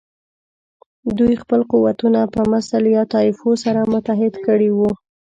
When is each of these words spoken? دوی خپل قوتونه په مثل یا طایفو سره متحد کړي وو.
دوی 1.17 1.33
خپل 1.43 1.61
قوتونه 1.71 2.19
په 2.33 2.41
مثل 2.51 2.81
یا 2.95 3.03
طایفو 3.13 3.51
سره 3.63 3.81
متحد 3.93 4.33
کړي 4.45 4.69
وو. 4.73 4.89